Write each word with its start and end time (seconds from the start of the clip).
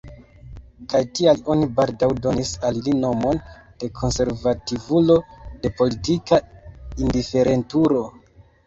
Kaj 0.93 1.01
tial 1.19 1.43
oni 1.55 1.67
baldaŭ 1.79 2.09
donis 2.27 2.55
al 2.71 2.81
li 2.87 2.95
nomon 3.03 3.43
de 3.85 3.91
konservativulo, 4.01 5.21
de 5.63 5.75
politika 5.85 6.43
indiferentulo. 7.07 8.05